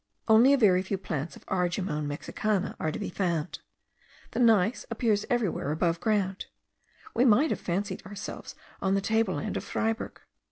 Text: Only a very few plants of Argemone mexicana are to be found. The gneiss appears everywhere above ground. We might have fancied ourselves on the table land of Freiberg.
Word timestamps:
Only 0.27 0.51
a 0.51 0.57
very 0.57 0.81
few 0.81 0.97
plants 0.97 1.35
of 1.35 1.45
Argemone 1.45 2.07
mexicana 2.07 2.75
are 2.79 2.91
to 2.91 2.97
be 2.97 3.11
found. 3.11 3.59
The 4.31 4.39
gneiss 4.39 4.83
appears 4.89 5.27
everywhere 5.29 5.71
above 5.71 5.99
ground. 5.99 6.47
We 7.13 7.23
might 7.23 7.51
have 7.51 7.59
fancied 7.61 8.03
ourselves 8.03 8.55
on 8.81 8.95
the 8.95 9.01
table 9.01 9.35
land 9.35 9.57
of 9.57 9.63
Freiberg. 9.63 10.19